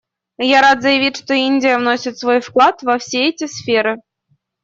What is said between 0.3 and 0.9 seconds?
Я рад